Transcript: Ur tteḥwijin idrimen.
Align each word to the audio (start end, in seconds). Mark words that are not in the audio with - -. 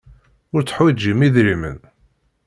Ur 0.53 0.61
tteḥwijin 0.63 1.25
idrimen. 1.27 1.79